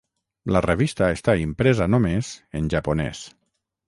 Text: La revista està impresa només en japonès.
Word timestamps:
La 0.55 0.61
revista 0.65 1.09
està 1.17 1.35
impresa 1.41 1.87
només 1.97 2.31
en 2.61 2.71
japonès. 2.75 3.23